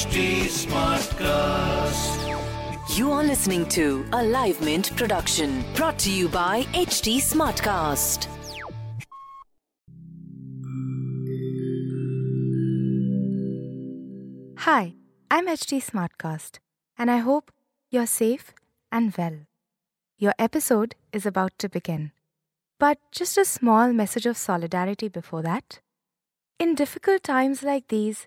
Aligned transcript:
HT 0.00 0.48
Smartcast. 0.64 2.16
You 2.96 3.12
are 3.12 3.22
listening 3.22 3.68
to 3.68 4.02
a 4.14 4.22
Live 4.24 4.62
Mint 4.62 4.96
production 4.96 5.62
brought 5.74 5.98
to 5.98 6.10
you 6.10 6.26
by 6.26 6.62
HT 6.72 7.18
Smartcast. 7.18 8.26
Hi, 14.60 14.94
I'm 15.30 15.46
HT 15.46 15.84
Smartcast, 15.84 16.60
and 16.96 17.10
I 17.10 17.18
hope 17.18 17.52
you're 17.90 18.06
safe 18.06 18.54
and 18.90 19.14
well. 19.18 19.40
Your 20.16 20.32
episode 20.38 20.94
is 21.12 21.26
about 21.26 21.52
to 21.58 21.68
begin. 21.68 22.12
But 22.78 22.96
just 23.12 23.36
a 23.36 23.44
small 23.44 23.92
message 23.92 24.24
of 24.24 24.38
solidarity 24.38 25.08
before 25.08 25.42
that. 25.42 25.80
In 26.58 26.74
difficult 26.74 27.22
times 27.22 27.62
like 27.62 27.88
these, 27.88 28.26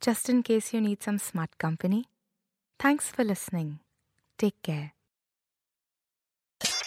just 0.00 0.28
in 0.28 0.42
case 0.42 0.72
you 0.72 0.80
need 0.80 1.02
some 1.02 1.18
smart 1.18 1.58
company. 1.58 2.06
Thanks 2.78 3.10
for 3.10 3.24
listening. 3.24 3.80
Take 4.38 4.62
care. 4.62 4.92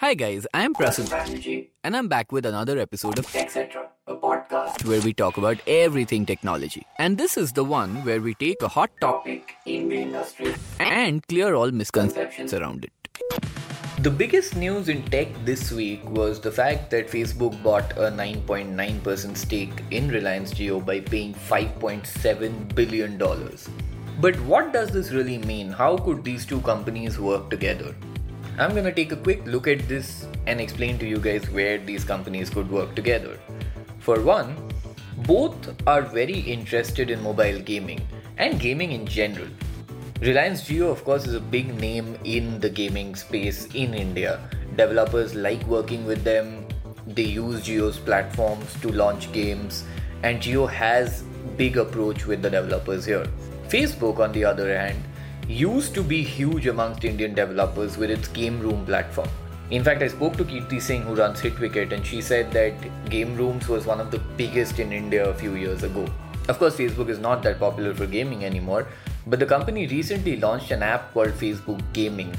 Hi 0.00 0.12
guys, 0.12 0.46
I'm 0.52 0.74
Prasun 0.74 1.68
and 1.82 1.96
I'm 1.96 2.06
back 2.06 2.30
with 2.30 2.44
another 2.44 2.78
episode 2.78 3.18
of 3.18 3.34
etc. 3.34 3.88
A 4.06 4.14
podcast 4.14 4.84
where 4.84 5.00
we 5.00 5.14
talk 5.14 5.38
about 5.38 5.56
everything 5.66 6.26
technology. 6.26 6.86
And 6.98 7.16
this 7.16 7.38
is 7.38 7.52
the 7.52 7.64
one 7.64 8.04
where 8.04 8.20
we 8.20 8.34
take 8.34 8.60
a 8.62 8.68
hot 8.68 8.90
topic 9.00 9.46
topic 9.46 9.56
in 9.64 9.88
the 9.88 9.96
industry. 9.96 10.54
and 10.78 11.26
clear 11.26 11.54
all 11.54 11.70
misconceptions 11.70 12.52
around 12.52 12.84
it. 12.84 13.65
The 14.06 14.12
biggest 14.12 14.54
news 14.54 14.88
in 14.88 15.02
tech 15.02 15.26
this 15.44 15.72
week 15.72 16.08
was 16.08 16.40
the 16.40 16.52
fact 16.52 16.90
that 16.90 17.08
Facebook 17.08 17.60
bought 17.60 17.90
a 17.94 18.08
9.9% 18.08 19.36
stake 19.36 19.82
in 19.90 20.06
Reliance 20.08 20.54
Jio 20.54 20.78
by 20.86 21.00
paying 21.00 21.34
$5.7 21.34 22.72
billion. 22.76 23.18
But 24.20 24.40
what 24.42 24.72
does 24.72 24.90
this 24.90 25.10
really 25.10 25.38
mean? 25.38 25.72
How 25.72 25.98
could 25.98 26.22
these 26.22 26.46
two 26.46 26.60
companies 26.60 27.18
work 27.18 27.50
together? 27.50 27.96
I'm 28.60 28.76
gonna 28.76 28.92
take 28.92 29.10
a 29.10 29.16
quick 29.16 29.44
look 29.44 29.66
at 29.66 29.88
this 29.88 30.28
and 30.46 30.60
explain 30.60 30.98
to 30.98 31.04
you 31.08 31.18
guys 31.18 31.50
where 31.50 31.78
these 31.78 32.04
companies 32.04 32.48
could 32.48 32.70
work 32.70 32.94
together. 32.94 33.40
For 33.98 34.20
one, 34.20 34.56
both 35.26 35.74
are 35.88 36.02
very 36.02 36.38
interested 36.38 37.10
in 37.10 37.20
mobile 37.24 37.58
gaming 37.58 38.06
and 38.38 38.60
gaming 38.60 38.92
in 38.92 39.04
general. 39.04 39.48
Reliance 40.22 40.62
Jio, 40.66 40.90
of 40.90 41.04
course, 41.04 41.26
is 41.26 41.34
a 41.34 41.40
big 41.40 41.78
name 41.78 42.18
in 42.24 42.58
the 42.60 42.70
gaming 42.70 43.14
space 43.14 43.66
in 43.74 43.92
India. 43.92 44.40
Developers 44.74 45.34
like 45.34 45.62
working 45.66 46.06
with 46.06 46.24
them. 46.24 46.66
They 47.06 47.24
use 47.24 47.60
Jio's 47.60 47.98
platforms 47.98 48.72
to 48.80 48.88
launch 48.88 49.30
games, 49.32 49.84
and 50.22 50.40
Jio 50.40 50.70
has 50.70 51.22
big 51.58 51.76
approach 51.76 52.26
with 52.26 52.40
the 52.40 52.48
developers 52.48 53.04
here. 53.04 53.26
Facebook, 53.68 54.18
on 54.18 54.32
the 54.32 54.42
other 54.42 54.74
hand, 54.74 54.96
used 55.48 55.94
to 55.94 56.02
be 56.02 56.22
huge 56.22 56.66
amongst 56.66 57.04
Indian 57.04 57.34
developers 57.34 57.98
with 57.98 58.10
its 58.10 58.26
Game 58.28 58.58
Room 58.58 58.86
platform. 58.86 59.28
In 59.70 59.84
fact, 59.84 60.02
I 60.02 60.08
spoke 60.08 60.38
to 60.38 60.44
Kirti 60.44 60.80
Singh, 60.80 61.02
who 61.02 61.14
runs 61.14 61.42
HitWicket, 61.42 61.92
and 61.92 62.06
she 62.06 62.22
said 62.22 62.50
that 62.52 62.72
Game 63.10 63.36
Rooms 63.36 63.68
was 63.68 63.84
one 63.84 64.00
of 64.00 64.10
the 64.10 64.20
biggest 64.38 64.78
in 64.78 64.92
India 64.92 65.28
a 65.28 65.34
few 65.34 65.56
years 65.56 65.82
ago. 65.82 66.06
Of 66.48 66.58
course, 66.58 66.74
Facebook 66.76 67.10
is 67.10 67.18
not 67.18 67.42
that 67.42 67.58
popular 67.58 67.92
for 67.92 68.06
gaming 68.06 68.46
anymore, 68.46 68.86
but 69.26 69.40
the 69.40 69.46
company 69.46 69.86
recently 69.86 70.36
launched 70.36 70.70
an 70.70 70.82
app 70.82 71.12
called 71.12 71.30
Facebook 71.30 71.82
Gaming. 71.92 72.32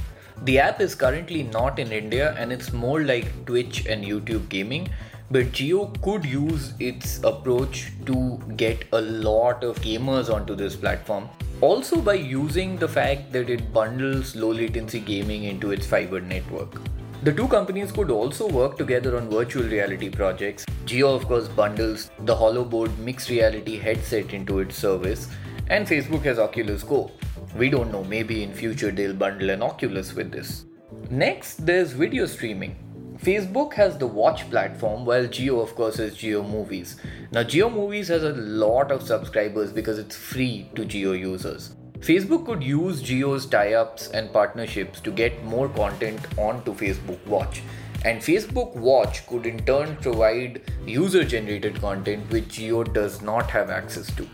The 0.43 0.59
app 0.59 0.79
is 0.81 0.95
currently 0.95 1.43
not 1.43 1.79
in 1.79 1.91
India 1.91 2.35
and 2.37 2.51
it's 2.51 2.71
more 2.71 3.01
like 3.03 3.45
Twitch 3.45 3.85
and 3.87 4.05
YouTube 4.05 4.47
gaming, 4.49 4.89
but 5.29 5.51
Jio 5.51 6.01
could 6.01 6.23
use 6.23 6.73
its 6.79 7.21
approach 7.23 7.91
to 8.05 8.39
get 8.55 8.85
a 8.93 9.01
lot 9.01 9.63
of 9.63 9.81
gamers 9.81 10.33
onto 10.33 10.55
this 10.55 10.75
platform. 10.75 11.27
Also, 11.59 11.99
by 11.99 12.13
using 12.13 12.77
the 12.77 12.87
fact 12.87 13.33
that 13.33 13.49
it 13.49 13.73
bundles 13.73 14.35
low 14.35 14.51
latency 14.51 14.99
gaming 14.99 15.45
into 15.45 15.71
its 15.71 15.87
fiber 15.87 16.21
network. 16.21 16.79
The 17.23 17.33
two 17.33 17.47
companies 17.47 17.91
could 17.91 18.11
also 18.11 18.47
work 18.47 18.77
together 18.77 19.17
on 19.17 19.27
virtual 19.27 19.63
reality 19.63 20.07
projects. 20.07 20.65
Jio, 20.85 21.15
of 21.15 21.25
course, 21.25 21.47
bundles 21.47 22.11
the 22.19 22.35
HoloBoard 22.35 22.95
mixed 22.99 23.29
reality 23.29 23.75
headset 23.77 24.33
into 24.33 24.59
its 24.59 24.77
service, 24.77 25.27
and 25.69 25.87
Facebook 25.87 26.23
has 26.23 26.39
Oculus 26.39 26.83
Go. 26.83 27.11
We 27.55 27.69
don't 27.69 27.91
know, 27.91 28.03
maybe 28.03 28.43
in 28.43 28.53
future 28.53 28.91
they'll 28.91 29.13
bundle 29.13 29.49
an 29.49 29.61
Oculus 29.61 30.13
with 30.13 30.31
this. 30.31 30.65
Next, 31.09 31.65
there's 31.65 31.91
video 31.91 32.25
streaming. 32.25 32.75
Facebook 33.23 33.73
has 33.73 33.97
the 33.97 34.05
Watch 34.05 34.49
platform, 34.49 35.05
while 35.05 35.25
Jio, 35.25 35.61
of 35.61 35.73
course, 35.75 35.97
has 35.97 36.15
Jio 36.15 36.47
Movies. 36.47 36.97
Now, 37.31 37.43
Jio 37.43 37.73
Movies 37.73 38.09
has 38.09 38.23
a 38.23 38.33
lot 38.33 38.91
of 38.91 39.01
subscribers 39.01 39.71
because 39.71 39.97
it's 39.97 40.15
free 40.15 40.69
to 40.75 40.83
Jio 40.83 41.19
users. 41.19 41.75
Facebook 41.99 42.45
could 42.45 42.63
use 42.63 43.01
Jio's 43.01 43.47
tie 43.47 43.73
ups 43.73 44.09
and 44.09 44.31
partnerships 44.31 44.99
to 45.01 45.09
get 45.09 45.43
more 45.43 45.67
content 45.69 46.19
onto 46.37 46.75
Facebook 46.75 47.25
Watch. 47.25 47.63
And 48.05 48.21
Facebook 48.21 48.75
Watch 48.75 49.25
could 49.25 49.47
in 49.47 49.65
turn 49.65 49.95
provide 49.95 50.61
user 50.85 51.23
generated 51.23 51.81
content 51.81 52.29
which 52.29 52.59
Jio 52.59 52.93
does 52.93 53.23
not 53.23 53.49
have 53.49 53.71
access 53.71 54.15
to. 54.15 54.29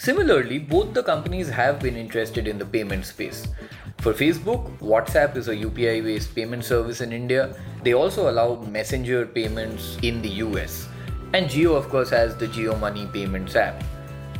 Similarly, 0.00 0.58
both 0.58 0.94
the 0.94 1.02
companies 1.02 1.50
have 1.50 1.78
been 1.78 1.94
interested 1.94 2.48
in 2.48 2.56
the 2.56 2.64
payment 2.64 3.04
space. 3.04 3.46
For 3.98 4.14
Facebook, 4.14 4.78
WhatsApp 4.78 5.36
is 5.36 5.48
a 5.48 5.54
UPI 5.54 6.02
based 6.02 6.34
payment 6.34 6.64
service 6.64 7.02
in 7.02 7.12
India. 7.12 7.54
They 7.84 7.92
also 7.92 8.30
allow 8.30 8.62
messenger 8.62 9.26
payments 9.26 9.98
in 10.02 10.22
the 10.22 10.30
US. 10.44 10.88
And 11.34 11.50
Jio, 11.50 11.76
of 11.76 11.90
course, 11.90 12.08
has 12.08 12.34
the 12.34 12.46
Jio 12.46 12.80
Money 12.80 13.08
Payments 13.12 13.56
app. 13.56 13.84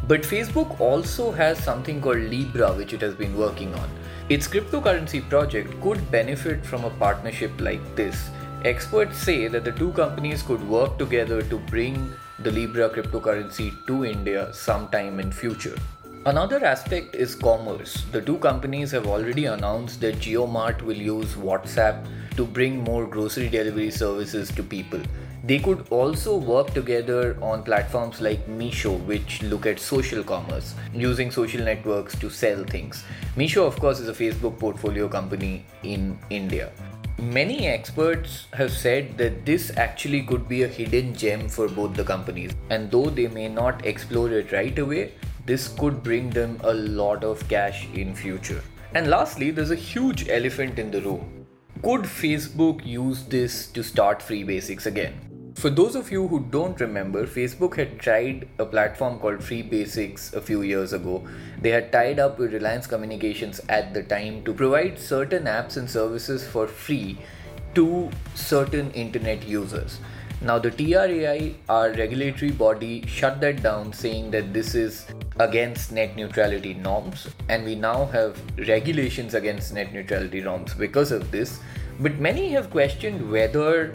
But 0.09 0.23
Facebook 0.23 0.81
also 0.81 1.31
has 1.31 1.63
something 1.63 2.01
called 2.01 2.31
Libra, 2.37 2.73
which 2.73 2.95
it 2.95 3.03
has 3.03 3.15
been 3.15 3.37
working 3.37 3.75
on. 3.75 3.91
Its 4.31 4.49
cryptocurrency 4.49 5.29
project 5.29 5.79
could 5.83 6.11
benefit 6.11 6.65
from 6.65 6.85
a 6.87 6.97
partnership 7.05 7.61
like 7.61 7.85
this. 7.95 8.31
Experts 8.65 9.19
say 9.19 9.47
that 9.47 9.65
the 9.65 9.73
two 9.73 9.93
companies 9.93 10.43
could 10.43 10.67
work 10.67 10.97
together 10.97 11.43
to 11.43 11.59
bring 11.59 12.11
the 12.43 12.51
Libra 12.51 12.89
cryptocurrency 12.89 13.71
to 13.87 14.05
India 14.05 14.53
sometime 14.53 15.21
in 15.21 15.31
future. 15.31 15.77
Another 16.25 16.65
aspect 16.65 17.15
is 17.15 17.35
commerce. 17.35 18.05
The 18.13 18.23
two 18.23 18.39
companies 18.39 18.91
have 18.93 19.07
already 19.07 19.45
announced 19.47 20.01
that 20.01 20.17
JioMart 20.17 20.81
will 20.83 20.97
use 20.97 21.35
WhatsApp 21.35 22.07
to 22.37 22.47
bring 22.47 22.83
more 22.83 23.07
grocery 23.07 23.49
delivery 23.49 23.91
services 23.91 24.51
to 24.53 24.63
people. 24.63 25.01
They 25.45 25.59
could 25.59 25.87
also 25.91 26.37
work 26.37 26.73
together 26.73 27.37
on 27.43 27.63
platforms 27.63 28.21
like 28.21 28.47
Meesho, 28.47 29.03
which 29.05 29.43
look 29.43 29.67
at 29.67 29.79
social 29.79 30.23
commerce, 30.23 30.75
using 30.95 31.31
social 31.31 31.63
networks 31.63 32.19
to 32.19 32.31
sell 32.31 32.65
things. 32.65 33.05
Meesho, 33.37 33.67
of 33.67 33.79
course, 33.81 34.01
is 34.01 34.09
a 34.09 34.13
Facebook 34.13 34.59
portfolio 34.59 35.09
company 35.09 35.65
in 35.83 36.19
India. 36.29 36.71
Many 37.21 37.67
experts 37.67 38.47
have 38.55 38.73
said 38.73 39.19
that 39.19 39.45
this 39.45 39.77
actually 39.77 40.23
could 40.23 40.49
be 40.49 40.63
a 40.63 40.67
hidden 40.67 41.15
gem 41.15 41.51
for 41.51 41.69
both 41.69 41.95
the 41.95 42.03
companies, 42.03 42.53
and 42.71 42.91
though 42.91 43.11
they 43.11 43.29
may 43.29 43.47
not 43.47 43.85
explore 43.85 44.31
it 44.33 44.53
right 44.53 44.79
away, 44.79 45.13
this 45.45 45.69
could 45.69 46.03
bring 46.03 46.31
them 46.31 46.59
a 46.65 46.73
lot 46.73 47.23
of 47.23 47.47
cash 47.47 47.87
in 47.93 48.15
future. 48.15 48.63
And 48.95 49.09
lastly, 49.09 49.51
there's 49.51 49.71
a 49.71 49.77
huge 49.77 50.31
elephant 50.31 50.79
in 50.79 50.91
the 50.91 51.03
room. 51.03 51.47
Could 51.83 52.03
Facebook 52.03 52.87
use 52.87 53.25
this 53.25 53.67
to 53.73 53.83
start 53.83 54.23
free 54.23 54.43
basics 54.43 54.87
again? 54.87 55.30
For 55.55 55.69
those 55.69 55.95
of 55.95 56.11
you 56.13 56.29
who 56.29 56.41
don't 56.51 56.81
remember, 56.81 57.27
Facebook 57.27 57.77
had 57.77 57.99
tried 57.99 58.49
a 58.59 58.65
platform 58.65 59.19
called 59.19 59.43
Free 59.43 59.63
Basics 59.63 60.33
a 60.33 60.41
few 60.41 60.63
years 60.63 60.93
ago. 60.93 61.27
They 61.61 61.71
had 61.71 61.91
tied 61.93 62.19
up 62.19 62.39
with 62.39 62.53
Reliance 62.53 62.87
Communications 62.87 63.61
at 63.69 63.93
the 63.93 64.03
time 64.03 64.45
to 64.45 64.55
provide 64.55 64.99
certain 64.99 65.45
apps 65.45 65.77
and 65.77 65.91
services 65.91 66.47
for 66.47 66.67
free 66.67 67.19
to 67.75 68.11
certain 68.35 68.91
internet 68.93 69.47
users. 69.47 69.99
Now, 70.41 70.59
the 70.59 70.71
TRAI, 70.71 71.55
our 71.69 71.91
regulatory 71.93 72.53
body, 72.53 73.05
shut 73.07 73.41
that 73.41 73.63
down, 73.63 73.93
saying 73.93 74.31
that 74.31 74.55
this 74.55 74.75
is 74.75 75.07
against 75.39 75.93
net 75.93 76.17
neutrality 76.17 76.75
norms, 76.75 77.29
and 77.49 77.65
we 77.65 77.75
now 77.75 78.07
have 78.07 78.41
regulations 78.69 79.35
against 79.35 79.75
net 79.75 79.93
neutrality 79.93 80.41
norms 80.41 80.75
because 80.75 81.13
of 81.13 81.31
this. 81.31 81.61
But 81.99 82.19
many 82.19 82.49
have 82.53 82.71
questioned 82.71 83.31
whether 83.31 83.93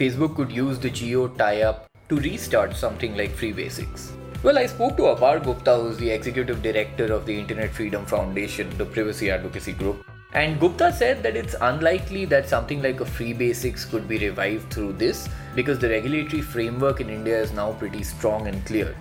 Facebook 0.00 0.34
could 0.34 0.50
use 0.50 0.78
the 0.78 0.88
Jio 0.88 1.36
tie 1.36 1.60
up 1.60 1.90
to 2.08 2.16
restart 2.16 2.74
something 2.74 3.14
like 3.18 3.32
Free 3.32 3.52
Basics. 3.52 4.14
Well, 4.42 4.56
I 4.56 4.64
spoke 4.64 4.96
to 4.96 5.02
Apar 5.02 5.44
Gupta, 5.44 5.74
who's 5.76 5.98
the 5.98 6.08
executive 6.08 6.62
director 6.62 7.12
of 7.12 7.26
the 7.26 7.38
Internet 7.38 7.74
Freedom 7.74 8.06
Foundation, 8.06 8.70
the 8.78 8.86
privacy 8.86 9.30
advocacy 9.30 9.72
group. 9.72 10.02
And 10.32 10.58
Gupta 10.58 10.90
said 10.90 11.22
that 11.22 11.36
it's 11.36 11.54
unlikely 11.60 12.24
that 12.26 12.48
something 12.48 12.80
like 12.80 13.00
a 13.00 13.04
free 13.04 13.34
basics 13.34 13.84
could 13.84 14.08
be 14.08 14.16
revived 14.16 14.72
through 14.72 14.94
this 14.94 15.28
because 15.54 15.78
the 15.78 15.90
regulatory 15.90 16.40
framework 16.40 17.02
in 17.02 17.10
India 17.10 17.38
is 17.38 17.52
now 17.52 17.72
pretty 17.74 18.02
strong 18.02 18.46
and 18.46 18.64
clear. 18.64 18.96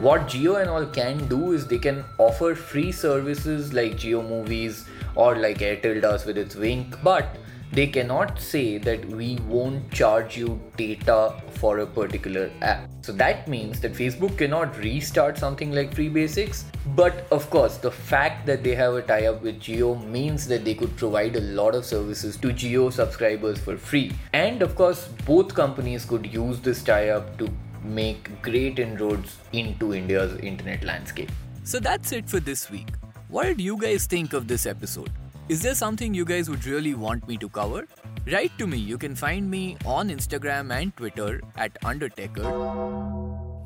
What 0.00 0.28
Jio 0.28 0.60
and 0.60 0.70
all 0.70 0.86
can 0.86 1.26
do 1.26 1.54
is 1.54 1.66
they 1.66 1.78
can 1.78 2.04
offer 2.18 2.54
free 2.54 2.92
services 2.92 3.72
like 3.72 3.94
Jio 3.96 4.22
Movies 4.28 4.86
or 5.16 5.34
like 5.34 5.58
Airtel 5.58 6.00
does 6.00 6.24
with 6.24 6.38
its 6.38 6.54
Wynk, 6.54 7.02
but 7.02 7.36
they 7.72 7.88
cannot 7.88 8.40
say 8.40 8.78
that 8.78 9.04
we 9.06 9.40
won't 9.48 9.90
charge 9.90 10.36
you 10.36 10.60
data 10.76 11.34
for 11.54 11.80
a 11.80 11.86
particular 11.86 12.48
app. 12.62 12.88
So 13.02 13.12
that 13.14 13.48
means 13.48 13.80
that 13.80 13.92
Facebook 13.92 14.38
cannot 14.38 14.78
restart 14.78 15.36
something 15.36 15.72
like 15.72 15.92
Free 15.92 16.08
Basics. 16.08 16.66
But 16.94 17.26
of 17.32 17.50
course, 17.50 17.76
the 17.78 17.90
fact 17.90 18.46
that 18.46 18.62
they 18.62 18.76
have 18.76 18.94
a 18.94 19.02
tie 19.02 19.26
up 19.26 19.42
with 19.42 19.60
Jio 19.60 20.08
means 20.08 20.46
that 20.46 20.64
they 20.64 20.74
could 20.74 20.96
provide 20.96 21.34
a 21.34 21.40
lot 21.40 21.74
of 21.74 21.84
services 21.84 22.36
to 22.36 22.48
Jio 22.48 22.92
subscribers 22.92 23.58
for 23.58 23.76
free. 23.76 24.12
And 24.32 24.62
of 24.62 24.76
course, 24.76 25.08
both 25.26 25.54
companies 25.54 26.04
could 26.04 26.32
use 26.32 26.60
this 26.60 26.84
tie 26.84 27.08
up 27.08 27.36
to 27.38 27.50
make 27.88 28.40
great 28.42 28.78
inroads 28.78 29.38
into 29.52 29.94
India's 29.94 30.38
internet 30.40 30.84
landscape. 30.84 31.30
So 31.64 31.80
that's 31.80 32.12
it 32.12 32.28
for 32.28 32.40
this 32.40 32.70
week. 32.70 32.88
What 33.28 33.44
did 33.44 33.60
you 33.60 33.76
guys 33.76 34.06
think 34.06 34.32
of 34.32 34.48
this 34.48 34.66
episode? 34.66 35.10
Is 35.48 35.62
there 35.62 35.74
something 35.74 36.14
you 36.14 36.24
guys 36.24 36.48
would 36.50 36.64
really 36.66 36.94
want 36.94 37.26
me 37.26 37.36
to 37.38 37.48
cover? 37.48 37.86
Write 38.30 38.52
to 38.58 38.66
me. 38.66 38.76
You 38.76 38.98
can 38.98 39.14
find 39.14 39.50
me 39.50 39.76
on 39.86 40.10
Instagram 40.10 40.72
and 40.72 40.94
Twitter 40.96 41.40
at 41.56 41.72
Undertecher. 41.82 42.44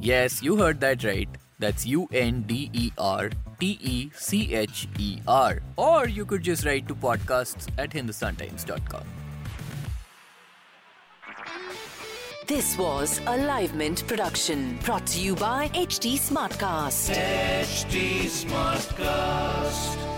Yes, 0.00 0.42
you 0.42 0.56
heard 0.56 0.80
that 0.80 1.04
right. 1.04 1.28
That's 1.58 1.86
U 1.86 2.08
N 2.12 2.42
D 2.42 2.70
E 2.72 2.90
R 2.98 3.30
T 3.60 3.78
E 3.80 4.10
C 4.14 4.54
H 4.54 4.88
E 4.98 5.18
R. 5.26 5.60
Or 5.76 6.08
you 6.08 6.24
could 6.24 6.42
just 6.42 6.64
write 6.64 6.88
to 6.88 6.94
podcasts 6.94 7.68
at 7.78 7.90
hindustantimes.com. 7.90 9.21
This 12.46 12.76
was 12.76 13.18
a 13.20 13.38
Livemint 13.38 14.04
production 14.08 14.76
brought 14.84 15.06
to 15.06 15.20
you 15.20 15.36
by 15.36 15.68
HT 15.68 16.18
Smartcast. 16.18 17.14
HT 17.14 18.24
Smartcast. 18.24 20.11